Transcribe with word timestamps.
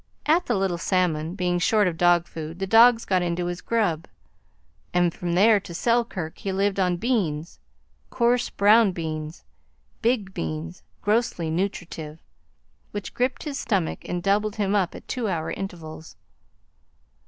At 0.25 0.47
the 0.47 0.55
Little 0.55 0.79
Salmon, 0.79 1.35
being 1.35 1.59
short 1.59 1.87
of 1.87 1.95
dog 1.95 2.25
food, 2.25 2.57
the 2.57 2.65
dogs 2.65 3.05
got 3.05 3.21
into 3.21 3.45
his 3.45 3.61
grub, 3.61 4.07
and 4.95 5.13
from 5.13 5.33
there 5.33 5.59
to 5.59 5.75
Selkirk 5.75 6.39
he 6.39 6.51
lived 6.51 6.79
on 6.79 6.97
beans 6.97 7.59
coarse, 8.09 8.49
brown 8.49 8.93
beans, 8.93 9.43
big 10.01 10.33
beans, 10.33 10.81
grossly 11.03 11.51
nutritive, 11.51 12.17
which 12.89 13.13
griped 13.13 13.43
his 13.43 13.59
stomach 13.59 13.99
and 14.09 14.23
doubled 14.23 14.55
him 14.55 14.73
up 14.73 14.95
at 14.95 15.07
two 15.07 15.27
hour 15.27 15.51
intervals. 15.51 16.15